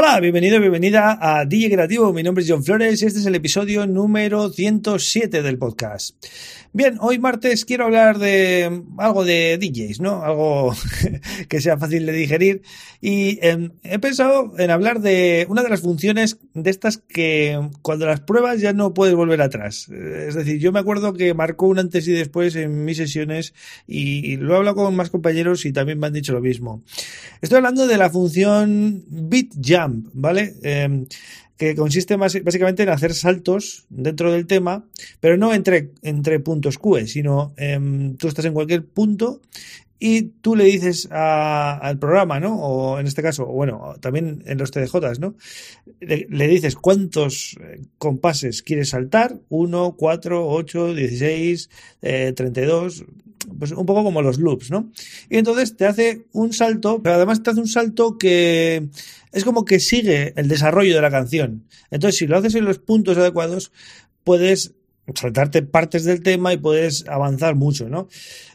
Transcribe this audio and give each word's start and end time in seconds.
Hola, 0.00 0.20
bienvenido, 0.20 0.60
bienvenida 0.60 1.18
a 1.20 1.44
DJ 1.44 1.72
Creativo. 1.72 2.12
Mi 2.12 2.22
nombre 2.22 2.44
es 2.44 2.48
John 2.48 2.62
Flores 2.62 3.02
y 3.02 3.06
este 3.06 3.18
es 3.18 3.26
el 3.26 3.34
episodio 3.34 3.84
número 3.84 4.48
107 4.48 5.42
del 5.42 5.58
podcast. 5.58 6.14
Bien, 6.72 6.98
hoy 7.00 7.18
martes 7.18 7.64
quiero 7.64 7.86
hablar 7.86 8.18
de 8.18 8.84
algo 8.98 9.24
de 9.24 9.58
DJs, 9.58 10.00
¿no? 10.00 10.22
Algo 10.22 10.72
que 11.48 11.60
sea 11.60 11.78
fácil 11.78 12.06
de 12.06 12.12
digerir. 12.12 12.62
Y 13.00 13.44
em, 13.44 13.72
he 13.82 13.98
pensado 13.98 14.52
en 14.58 14.70
hablar 14.70 15.00
de 15.00 15.46
una 15.48 15.62
de 15.62 15.70
las 15.70 15.80
funciones 15.80 16.38
de 16.54 16.70
estas 16.70 16.98
que 16.98 17.58
cuando 17.82 18.06
las 18.06 18.20
pruebas 18.20 18.60
ya 18.60 18.74
no 18.74 18.94
puedes 18.94 19.16
volver 19.16 19.40
atrás. 19.40 19.88
Es 19.88 20.34
decir, 20.34 20.60
yo 20.60 20.70
me 20.70 20.78
acuerdo 20.78 21.14
que 21.14 21.34
marcó 21.34 21.66
un 21.66 21.78
antes 21.78 22.06
y 22.06 22.12
después 22.12 22.54
en 22.54 22.84
mis 22.84 22.98
sesiones 22.98 23.54
y, 23.86 24.36
lo 24.36 24.54
he 24.54 24.56
hablado 24.58 24.76
con 24.76 24.94
más 24.94 25.10
compañeros 25.10 25.64
y 25.64 25.72
también 25.72 25.98
me 25.98 26.06
han 26.06 26.12
dicho 26.12 26.32
lo 26.34 26.40
mismo. 26.40 26.84
Estoy 27.40 27.56
hablando 27.56 27.86
de 27.86 27.96
la 27.96 28.10
función 28.10 29.04
Beat 29.08 29.54
¿vale? 30.12 30.54
Em, 30.62 31.06
que 31.56 31.74
consiste 31.74 32.16
más, 32.16 32.40
básicamente 32.44 32.84
en 32.84 32.88
hacer 32.88 33.14
saltos 33.14 33.86
dentro 33.90 34.32
del 34.32 34.46
tema, 34.46 34.84
pero 35.20 35.36
no 35.36 35.52
entre, 35.52 35.90
entre 36.02 36.38
puntos 36.38 36.78
QE, 36.78 37.08
sino 37.08 37.52
em, 37.56 38.16
tú 38.16 38.28
estás 38.28 38.44
en 38.44 38.54
cualquier 38.54 38.84
punto 38.84 39.40
y 39.98 40.22
tú 40.22 40.54
le 40.54 40.64
dices 40.64 41.08
al 41.10 41.98
programa, 41.98 42.38
¿no? 42.38 42.56
O 42.60 43.00
en 43.00 43.06
este 43.06 43.22
caso, 43.22 43.46
bueno, 43.46 43.96
también 44.00 44.42
en 44.46 44.58
los 44.58 44.70
TDJs, 44.70 45.18
¿no? 45.18 45.34
Le, 46.00 46.48
dices 46.48 46.76
cuántos 46.76 47.56
eh, 47.60 47.80
compases 47.98 48.62
quieres 48.62 48.90
saltar, 48.90 49.40
1, 49.48 49.96
4, 49.98 50.48
8, 50.48 50.94
16, 50.94 51.70
eh, 52.02 52.32
32, 52.36 53.04
pues 53.58 53.72
un 53.72 53.86
poco 53.86 54.04
como 54.04 54.22
los 54.22 54.38
loops, 54.38 54.70
¿no? 54.70 54.90
Y 55.28 55.38
entonces 55.38 55.76
te 55.76 55.86
hace 55.86 56.26
un 56.32 56.52
salto, 56.52 57.02
pero 57.02 57.16
además 57.16 57.42
te 57.42 57.50
hace 57.50 57.60
un 57.60 57.68
salto 57.68 58.18
que 58.18 58.88
es 59.32 59.44
como 59.44 59.64
que 59.64 59.80
sigue 59.80 60.32
el 60.36 60.48
desarrollo 60.48 60.94
de 60.94 61.02
la 61.02 61.10
canción. 61.10 61.64
Entonces, 61.90 62.18
si 62.18 62.26
lo 62.26 62.36
haces 62.36 62.54
en 62.54 62.64
los 62.64 62.78
puntos 62.78 63.16
adecuados, 63.18 63.72
puedes 64.24 64.74
saltarte 65.14 65.62
partes 65.62 66.04
del 66.04 66.22
tema 66.22 66.52
y 66.52 66.58
puedes 66.58 67.06
avanzar 67.08 67.54
mucho, 67.54 67.88
¿no? 67.88 68.08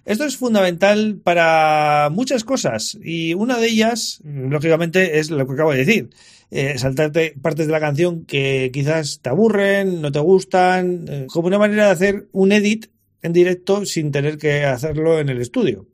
Esto 0.06 0.26
es 0.26 0.38
fundamental 0.38 1.20
para 1.24 2.10
muchas 2.12 2.44
cosas 2.44 2.98
y 3.02 3.34
una 3.34 3.58
de 3.58 3.68
ellas, 3.68 4.20
lógicamente, 4.24 5.20
es 5.20 5.32
lo 5.32 5.48
que 5.48 5.54
acabo 5.54 5.72
de 5.72 5.86
decir. 5.86 6.10
Eh, 6.52 6.78
saltarte 6.78 7.34
partes 7.42 7.66
de 7.66 7.72
la 7.72 7.80
canción 7.80 8.26
que 8.26 8.70
quizás 8.72 9.22
te 9.22 9.30
aburren, 9.30 10.02
no 10.02 10.12
te 10.12 10.20
gustan, 10.20 11.06
eh, 11.10 11.28
como 11.28 11.48
una 11.48 11.58
manera 11.58 11.86
de 11.86 11.92
hacer 11.92 12.28
un 12.32 12.52
edit 12.52 12.88
en 13.24 13.34
directo 13.34 13.86
sin 13.86 14.12
tener 14.12 14.38
que 14.38 14.64
hacerlo 14.66 15.20
en 15.20 15.30
el 15.30 15.42
estudio. 15.42 15.88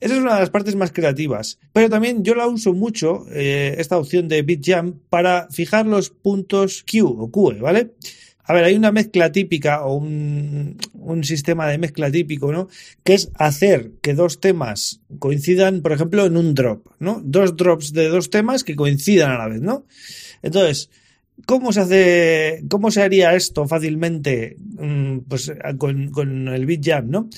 Esa 0.00 0.14
es 0.14 0.20
una 0.20 0.34
de 0.34 0.40
las 0.40 0.50
partes 0.50 0.76
más 0.76 0.92
creativas. 0.92 1.58
Pero 1.72 1.90
también 1.90 2.22
yo 2.22 2.34
la 2.34 2.46
uso 2.46 2.72
mucho, 2.72 3.26
eh, 3.32 3.74
esta 3.78 3.98
opción 3.98 4.28
de 4.28 4.42
BitJam, 4.42 5.00
para 5.10 5.48
fijar 5.50 5.86
los 5.86 6.10
puntos 6.10 6.84
Q 6.84 7.04
o 7.04 7.30
QE, 7.32 7.60
¿vale? 7.60 7.94
A 8.44 8.54
ver, 8.54 8.64
hay 8.64 8.76
una 8.76 8.92
mezcla 8.92 9.30
típica 9.30 9.84
o 9.84 9.96
un, 9.96 10.78
un, 10.94 11.24
sistema 11.24 11.68
de 11.68 11.76
mezcla 11.76 12.10
típico, 12.10 12.50
¿no? 12.50 12.68
Que 13.04 13.12
es 13.12 13.30
hacer 13.34 13.92
que 14.00 14.14
dos 14.14 14.40
temas 14.40 15.02
coincidan, 15.18 15.82
por 15.82 15.92
ejemplo, 15.92 16.24
en 16.24 16.36
un 16.38 16.54
drop, 16.54 16.86
¿no? 16.98 17.20
Dos 17.22 17.56
drops 17.56 17.92
de 17.92 18.08
dos 18.08 18.30
temas 18.30 18.64
que 18.64 18.74
coincidan 18.74 19.32
a 19.32 19.38
la 19.38 19.48
vez, 19.48 19.60
¿no? 19.60 19.84
Entonces, 20.40 20.88
¿cómo 21.46 21.72
se 21.72 21.80
hace, 21.80 22.64
cómo 22.68 22.90
se 22.90 23.02
haría 23.02 23.34
esto 23.34 23.66
fácilmente, 23.66 24.56
mm, 24.58 25.18
pues, 25.28 25.52
con, 25.78 26.10
con 26.10 26.48
el 26.48 26.66
BitJam, 26.66 27.10
¿no? 27.10 27.28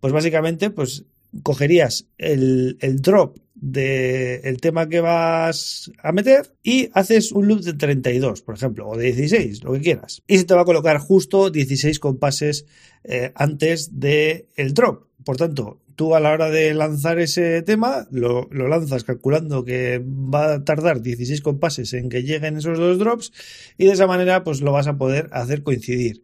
Pues 0.00 0.12
básicamente, 0.12 0.70
pues 0.70 1.04
cogerías 1.42 2.06
el, 2.18 2.76
drop 3.00 3.38
del 3.54 4.60
tema 4.60 4.88
que 4.88 5.00
vas 5.00 5.90
a 6.02 6.12
meter 6.12 6.52
y 6.62 6.90
haces 6.92 7.32
un 7.32 7.48
loop 7.48 7.62
de 7.62 7.72
32, 7.72 8.42
por 8.42 8.54
ejemplo, 8.56 8.88
o 8.88 8.96
de 8.96 9.12
16, 9.12 9.64
lo 9.64 9.72
que 9.72 9.80
quieras. 9.80 10.22
Y 10.26 10.38
se 10.38 10.44
te 10.44 10.54
va 10.54 10.62
a 10.62 10.66
colocar 10.66 10.98
justo 10.98 11.50
16 11.50 11.98
compases 11.98 12.66
eh, 13.04 13.32
antes 13.34 13.98
del 13.98 14.46
el 14.56 14.74
drop. 14.74 15.06
Por 15.24 15.36
tanto, 15.36 15.80
tú 15.96 16.14
a 16.14 16.20
la 16.20 16.32
hora 16.32 16.50
de 16.50 16.74
lanzar 16.74 17.18
ese 17.18 17.62
tema, 17.62 18.06
lo, 18.10 18.48
lo, 18.50 18.68
lanzas 18.68 19.04
calculando 19.04 19.64
que 19.64 20.02
va 20.04 20.54
a 20.54 20.64
tardar 20.64 21.02
16 21.02 21.40
compases 21.40 21.92
en 21.92 22.08
que 22.08 22.22
lleguen 22.22 22.56
esos 22.56 22.78
dos 22.78 22.98
drops 22.98 23.32
y 23.78 23.86
de 23.86 23.92
esa 23.92 24.06
manera 24.06 24.44
pues 24.44 24.60
lo 24.60 24.72
vas 24.72 24.86
a 24.86 24.96
poder 24.96 25.28
hacer 25.32 25.62
coincidir. 25.62 26.22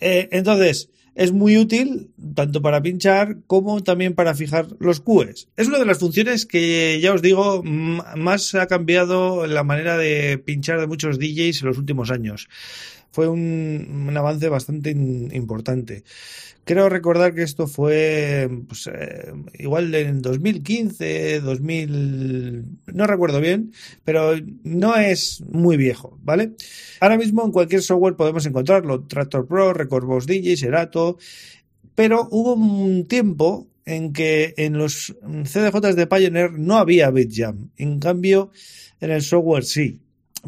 Eh, 0.00 0.28
entonces, 0.32 0.90
es 1.14 1.32
muy 1.32 1.56
útil 1.56 2.10
tanto 2.34 2.60
para 2.60 2.82
pinchar 2.82 3.38
como 3.46 3.82
también 3.82 4.14
para 4.14 4.34
fijar 4.34 4.68
los 4.78 5.00
QEs. 5.00 5.48
Es 5.56 5.66
una 5.66 5.78
de 5.78 5.86
las 5.86 5.98
funciones 5.98 6.44
que 6.44 7.00
ya 7.00 7.14
os 7.14 7.22
digo 7.22 7.62
más 7.62 8.54
ha 8.54 8.66
cambiado 8.66 9.46
la 9.46 9.64
manera 9.64 9.96
de 9.96 10.36
pinchar 10.38 10.78
de 10.78 10.86
muchos 10.86 11.18
DJs 11.18 11.62
en 11.62 11.68
los 11.68 11.78
últimos 11.78 12.10
años 12.10 12.48
fue 13.16 13.28
un, 13.28 14.12
avance 14.14 14.46
bastante 14.50 14.90
importante. 14.90 16.04
Creo 16.66 16.88
recordar 16.88 17.32
que 17.32 17.44
esto 17.44 17.68
fue 17.68 18.50
pues, 18.66 18.88
eh, 18.92 19.32
igual 19.54 19.94
en 19.94 20.20
2015, 20.20 21.40
2000, 21.40 22.64
no 22.92 23.06
recuerdo 23.06 23.40
bien, 23.40 23.72
pero 24.02 24.32
no 24.64 24.96
es 24.96 25.44
muy 25.48 25.76
viejo, 25.76 26.18
¿vale? 26.24 26.54
Ahora 26.98 27.18
mismo 27.18 27.44
en 27.44 27.52
cualquier 27.52 27.82
software 27.82 28.16
podemos 28.16 28.44
encontrarlo, 28.46 29.04
Tractor 29.04 29.46
Pro, 29.46 29.74
Record 29.74 30.26
DJ, 30.26 30.56
Serato, 30.56 31.18
pero 31.94 32.26
hubo 32.32 32.54
un 32.54 33.06
tiempo 33.06 33.68
en 33.84 34.12
que 34.12 34.52
en 34.56 34.76
los 34.76 35.14
CDJs 35.22 35.94
de 35.94 36.08
Pioneer 36.08 36.50
no 36.54 36.78
había 36.78 37.12
BitJam, 37.12 37.70
en 37.76 38.00
cambio 38.00 38.50
en 39.00 39.12
el 39.12 39.22
software 39.22 39.62
sí. 39.62 40.00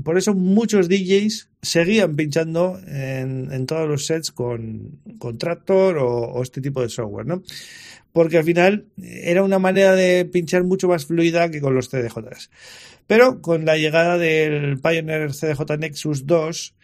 Por 0.02 0.18
eso 0.18 0.34
muchos 0.34 0.88
DJs 0.88 1.50
seguían 1.62 2.16
pinchando 2.16 2.78
en, 2.86 3.66
todos 3.66 3.88
los 3.88 4.06
sets 4.06 4.30
con, 4.30 5.00
con 5.18 5.38
Tractor 5.38 5.98
o, 5.98 6.42
este 6.42 6.60
tipo 6.60 6.82
de 6.82 6.88
software, 6.88 7.26
¿no? 7.26 7.42
Porque 8.12 8.38
al 8.38 8.44
final 8.44 8.86
era 8.98 9.42
una 9.42 9.58
manera 9.58 9.94
de 9.94 10.24
pinchar 10.24 10.64
mucho 10.64 10.88
más 10.88 11.06
fluida 11.06 11.50
que 11.50 11.60
con 11.60 11.74
los 11.74 11.88
CDJs. 11.88 12.50
Pero 13.06 13.40
con 13.40 13.64
la 13.64 13.76
llegada 13.76 14.18
del 14.18 14.78
Pioneer 14.80 15.32
CDJ 15.32 15.78
Nexus 15.78 16.26
2 16.26 16.74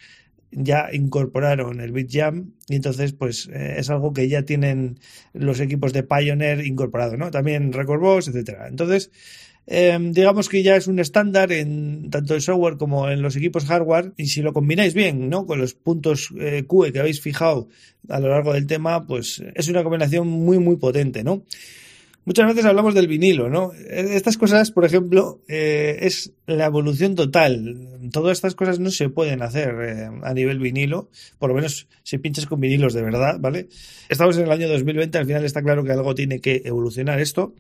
ya 0.57 0.89
incorporaron 0.93 1.81
el 1.81 1.93
BitJam 1.93 2.53
y 2.69 2.77
entonces 2.77 3.13
pues 3.13 3.49
eh, 3.53 3.75
es 3.79 3.91
algo 3.91 4.13
que 4.13 4.29
ya 4.29 4.43
tienen 4.43 4.99
los 5.33 5.61
equipos 5.61 5.93
de 5.93 6.05
Pioneer 6.05 6.65
incorporado, 6.65 7.17
¿no? 7.17 7.31
También 7.31 7.73
Record 7.73 8.01
Box, 8.01 8.29
etcétera. 8.29 8.69
Entonces, 8.69 9.11
Em, 9.67 10.13
digamos 10.13 10.51
que 10.51 10.63
ya 10.63 10.77
es 10.77 10.89
un 10.89 10.99
estándar 10.99 11.51
en 11.51 12.11
tanto 12.11 12.35
el 12.35 12.43
software 12.43 12.77
como 12.77 13.09
en 13.09 13.23
los 13.23 13.35
equipos 13.35 13.65
hardware 13.65 14.13
y 14.19 14.27
si 14.27 14.43
lo 14.43 14.53
combináis 14.53 14.93
bien 14.93 15.31
¿no? 15.31 15.47
con 15.47 15.59
los 15.59 15.73
puntos 15.73 16.29
eh, 16.39 16.65
QE 16.69 16.93
que 16.93 16.99
habéis 16.99 17.23
fijado 17.23 17.69
a 18.11 18.21
lo 18.21 18.29
largo 18.29 18.53
del 18.53 18.67
tema 18.67 19.07
pues 19.07 19.43
es 19.55 19.69
una 19.69 19.83
combinación 19.83 20.29
muy 20.29 20.59
muy 20.59 20.77
potente 20.77 21.25
¿no? 21.25 21.45
Muchas 22.27 22.47
veces 22.47 22.65
hablamos 22.65 22.95
del 22.95 23.07
vinilo, 23.07 23.51
¿no? 23.51 23.73
Estas 23.91 24.39
cosas, 24.39 24.71
por 24.71 24.87
ejemplo, 24.87 25.43
eh, 25.47 25.99
es 26.01 26.33
la 26.47 26.65
evolución 26.65 27.15
total. 27.15 28.01
Todas 28.13 28.39
estas 28.39 28.55
cosas 28.55 28.81
no 28.81 28.91
se 28.91 29.11
pueden 29.11 29.43
hacer 29.43 29.75
eh, 29.83 30.11
a 30.23 30.33
nivel 30.33 30.59
vinilo, 30.59 31.11
por 31.39 31.51
lo 31.51 31.57
menos 31.57 31.87
si 32.03 32.17
pinchas 32.17 32.47
con 32.47 32.61
vinilos 32.61 32.95
de 32.95 33.03
verdad, 33.03 33.37
¿vale? 33.41 33.69
Estamos 34.09 34.39
en 34.39 34.45
el 34.45 34.53
año 34.53 34.69
2020, 34.69 35.19
al 35.19 35.27
final 35.27 35.45
está 35.45 35.63
claro 35.63 35.85
que 35.85 35.93
algo 35.93 36.15
tiene 36.15 36.41
que 36.41 36.63
evolucionar 36.65 37.21
esto. 37.21 37.55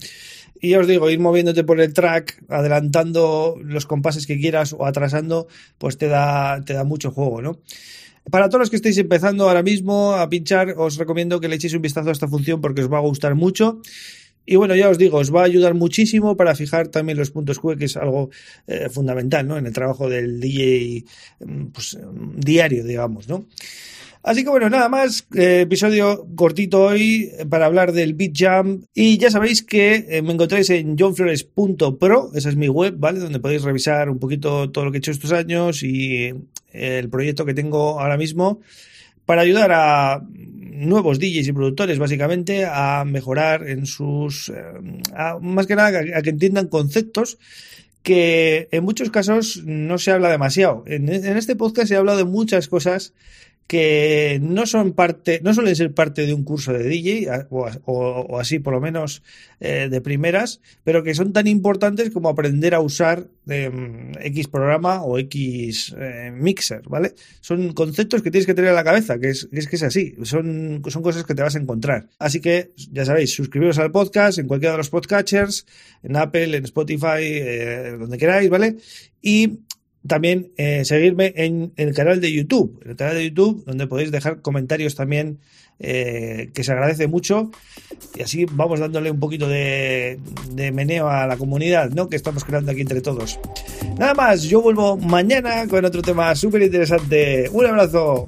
Y 0.62 0.70
ya 0.70 0.80
os 0.80 0.86
digo, 0.86 1.10
ir 1.10 1.20
moviéndote 1.20 1.62
por 1.64 1.78
el 1.78 1.92
track, 1.92 2.42
adelantando 2.48 3.56
los 3.62 3.84
compases 3.84 4.26
que 4.26 4.40
quieras 4.40 4.72
o 4.72 4.86
atrasando, 4.86 5.46
pues 5.76 5.98
te 5.98 6.08
da, 6.08 6.62
te 6.64 6.72
da 6.72 6.84
mucho 6.84 7.10
juego, 7.10 7.42
¿no? 7.42 7.60
Para 8.30 8.48
todos 8.48 8.60
los 8.60 8.70
que 8.70 8.76
estéis 8.76 8.96
empezando 8.96 9.46
ahora 9.46 9.62
mismo 9.62 10.14
a 10.14 10.26
pinchar, 10.30 10.74
os 10.78 10.96
recomiendo 10.96 11.40
que 11.40 11.48
le 11.48 11.56
echéis 11.56 11.74
un 11.74 11.82
vistazo 11.82 12.08
a 12.08 12.12
esta 12.12 12.28
función 12.28 12.62
porque 12.62 12.80
os 12.80 12.90
va 12.90 12.96
a 12.96 13.02
gustar 13.02 13.34
mucho. 13.34 13.82
Y 14.46 14.56
bueno, 14.56 14.74
ya 14.74 14.90
os 14.90 14.98
digo, 14.98 15.18
os 15.18 15.34
va 15.34 15.42
a 15.42 15.44
ayudar 15.44 15.74
muchísimo 15.74 16.36
para 16.36 16.54
fijar 16.54 16.88
también 16.88 17.18
los 17.18 17.30
puntos 17.30 17.58
QE, 17.58 17.76
que 17.76 17.86
es 17.86 17.96
algo 17.96 18.30
eh, 18.66 18.88
fundamental, 18.90 19.46
¿no? 19.48 19.56
En 19.56 19.66
el 19.66 19.72
trabajo 19.72 20.08
del 20.08 20.40
DJ 20.40 21.04
mm, 21.40 21.64
pues, 21.66 21.98
diario, 22.36 22.84
digamos, 22.84 23.28
¿no? 23.28 23.46
Así 24.22 24.42
que 24.42 24.48
bueno, 24.48 24.70
nada 24.70 24.88
más, 24.88 25.26
eh, 25.34 25.62
episodio 25.62 26.26
cortito 26.34 26.82
hoy 26.82 27.30
para 27.50 27.66
hablar 27.66 27.92
del 27.92 28.14
Beat 28.14 28.32
Jam. 28.34 28.86
Y 28.94 29.18
ya 29.18 29.30
sabéis 29.30 29.62
que 29.62 30.06
eh, 30.08 30.22
me 30.22 30.32
encontráis 30.32 30.70
en 30.70 30.96
johnflores.pro, 30.96 32.30
esa 32.34 32.48
es 32.48 32.56
mi 32.56 32.68
web, 32.68 32.94
¿vale? 32.96 33.20
Donde 33.20 33.38
podéis 33.38 33.62
revisar 33.62 34.08
un 34.08 34.18
poquito 34.18 34.70
todo 34.70 34.86
lo 34.86 34.90
que 34.90 34.96
he 34.96 35.00
hecho 35.00 35.10
estos 35.10 35.32
años 35.32 35.82
y 35.82 36.32
el 36.72 37.08
proyecto 37.08 37.44
que 37.44 37.54
tengo 37.54 38.00
ahora 38.00 38.16
mismo 38.16 38.60
para 39.26 39.42
ayudar 39.42 39.72
a 39.72 40.22
nuevos 40.74 41.18
DJs 41.18 41.48
y 41.48 41.52
productores, 41.52 41.98
básicamente, 41.98 42.66
a 42.66 43.04
mejorar 43.04 43.68
en 43.68 43.86
sus. 43.86 44.50
Eh, 44.50 44.54
más 45.40 45.66
que 45.66 45.76
nada, 45.76 46.00
a, 46.00 46.22
que 46.22 46.30
entiendan 46.30 46.68
conceptos 46.68 47.38
que 48.02 48.68
en 48.70 48.84
muchos 48.84 49.10
casos 49.10 49.62
no 49.64 49.96
se 49.98 50.10
habla 50.10 50.30
demasiado. 50.30 50.84
En, 50.86 51.08
en 51.08 51.36
este 51.36 51.56
podcast 51.56 51.88
se 51.88 51.96
ha 51.96 51.98
hablado 51.98 52.18
de 52.18 52.24
muchas 52.24 52.68
cosas 52.68 53.14
que 53.66 54.38
no 54.42 54.66
son 54.66 54.92
parte, 54.92 55.40
no 55.42 55.54
suelen 55.54 55.74
ser 55.74 55.94
parte 55.94 56.26
de 56.26 56.34
un 56.34 56.44
curso 56.44 56.72
de 56.72 56.84
DJ, 56.84 57.46
o, 57.50 57.66
o, 57.86 58.38
así 58.38 58.58
por 58.58 58.74
lo 58.74 58.80
menos 58.80 59.22
eh, 59.60 59.88
de 59.90 60.00
primeras, 60.00 60.60
pero 60.84 61.02
que 61.02 61.14
son 61.14 61.32
tan 61.32 61.46
importantes 61.46 62.10
como 62.10 62.28
aprender 62.28 62.74
a 62.74 62.80
usar 62.80 63.26
eh, 63.48 63.70
X 64.20 64.48
programa 64.48 65.02
o 65.02 65.18
X 65.18 65.94
eh, 65.98 66.30
mixer, 66.34 66.82
¿vale? 66.88 67.14
Son 67.40 67.72
conceptos 67.72 68.22
que 68.22 68.30
tienes 68.30 68.46
que 68.46 68.54
tener 68.54 68.70
en 68.70 68.76
la 68.76 68.84
cabeza, 68.84 69.18
que 69.18 69.30
es, 69.30 69.48
es 69.50 69.66
que 69.66 69.76
es 69.76 69.82
así, 69.82 70.14
son, 70.24 70.82
son 70.86 71.02
cosas 71.02 71.24
que 71.24 71.34
te 71.34 71.42
vas 71.42 71.56
a 71.56 71.60
encontrar. 71.60 72.08
Así 72.18 72.40
que, 72.40 72.72
ya 72.92 73.06
sabéis, 73.06 73.34
suscribiros 73.34 73.78
al 73.78 73.90
podcast 73.90 74.38
en 74.38 74.46
cualquiera 74.46 74.72
de 74.72 74.78
los 74.78 74.90
podcatchers, 74.90 75.66
en 76.02 76.16
Apple, 76.16 76.56
en 76.56 76.64
Spotify, 76.64 77.22
eh, 77.22 77.96
donde 77.98 78.18
queráis, 78.18 78.50
¿vale? 78.50 78.76
Y 79.22 79.60
también 80.06 80.52
eh, 80.56 80.84
seguirme 80.84 81.32
en, 81.36 81.72
el 81.76 81.94
canal 81.94 82.20
de 82.20 82.32
YouTube, 82.32 82.80
el 82.84 82.96
canal 82.96 83.14
de 83.14 83.24
YouTube, 83.24 83.64
donde 83.64 83.86
podéis 83.86 84.10
dejar 84.10 84.42
comentarios 84.42 84.94
también, 84.94 85.38
eh, 85.80 86.50
que 86.54 86.62
se 86.62 86.72
agradece 86.72 87.06
mucho. 87.06 87.50
Y 88.14 88.22
así 88.22 88.46
vamos 88.50 88.80
dándole 88.80 89.10
un 89.10 89.18
poquito 89.18 89.48
de, 89.48 90.18
de 90.50 90.72
meneo 90.72 91.08
a 91.08 91.26
la 91.26 91.36
comunidad, 91.36 91.90
¿no? 91.90 92.08
Que 92.08 92.16
estamos 92.16 92.44
creando 92.44 92.72
aquí 92.72 92.82
entre 92.82 93.00
todos. 93.00 93.38
Nada 93.98 94.14
más, 94.14 94.42
yo 94.42 94.60
vuelvo 94.60 94.96
mañana 94.96 95.66
con 95.68 95.84
otro 95.84 96.02
tema 96.02 96.34
súper 96.34 96.62
interesante. 96.62 97.48
Un 97.50 97.66
abrazo. 97.66 98.26